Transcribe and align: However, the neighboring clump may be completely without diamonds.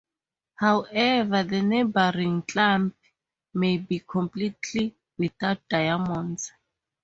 However, 0.55 1.43
the 1.43 1.61
neighboring 1.61 2.41
clump 2.47 2.95
may 3.53 3.77
be 3.77 3.99
completely 3.99 4.95
without 5.15 5.59
diamonds. 5.69 6.51